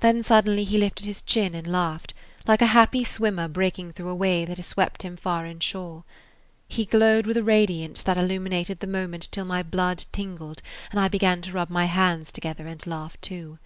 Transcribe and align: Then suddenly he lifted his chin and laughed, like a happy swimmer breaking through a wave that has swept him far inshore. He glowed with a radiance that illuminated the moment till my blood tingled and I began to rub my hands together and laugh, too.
Then 0.00 0.22
suddenly 0.22 0.64
he 0.64 0.76
lifted 0.76 1.06
his 1.06 1.22
chin 1.22 1.54
and 1.54 1.66
laughed, 1.66 2.12
like 2.46 2.60
a 2.60 2.66
happy 2.76 3.04
swimmer 3.04 3.48
breaking 3.48 3.94
through 3.94 4.10
a 4.10 4.14
wave 4.14 4.48
that 4.48 4.58
has 4.58 4.66
swept 4.66 5.00
him 5.00 5.16
far 5.16 5.46
inshore. 5.46 6.04
He 6.68 6.84
glowed 6.84 7.26
with 7.26 7.38
a 7.38 7.42
radiance 7.42 8.02
that 8.02 8.18
illuminated 8.18 8.80
the 8.80 8.86
moment 8.86 9.28
till 9.32 9.46
my 9.46 9.62
blood 9.62 10.04
tingled 10.12 10.60
and 10.90 11.00
I 11.00 11.08
began 11.08 11.40
to 11.40 11.52
rub 11.52 11.70
my 11.70 11.86
hands 11.86 12.30
together 12.30 12.66
and 12.66 12.86
laugh, 12.86 13.18
too. 13.22 13.58